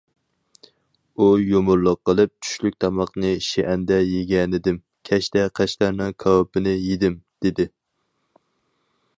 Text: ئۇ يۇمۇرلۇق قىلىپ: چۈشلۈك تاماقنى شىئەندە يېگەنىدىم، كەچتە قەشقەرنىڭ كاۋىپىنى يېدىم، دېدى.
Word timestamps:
ئۇ 1.17 1.25
يۇمۇرلۇق 1.41 1.99
قىلىپ: 2.09 2.31
چۈشلۈك 2.47 2.79
تاماقنى 2.85 3.35
شىئەندە 3.49 3.99
يېگەنىدىم، 4.13 4.81
كەچتە 5.11 5.45
قەشقەرنىڭ 5.61 6.19
كاۋىپىنى 6.25 6.75
يېدىم، 6.91 7.23
دېدى. 7.47 7.71